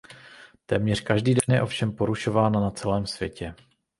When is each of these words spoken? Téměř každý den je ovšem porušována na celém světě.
Téměř 0.65 1.01
každý 1.01 1.33
den 1.33 1.55
je 1.55 1.61
ovšem 1.61 1.91
porušována 1.91 2.59
na 2.59 2.71
celém 2.71 3.05
světě. 3.07 3.55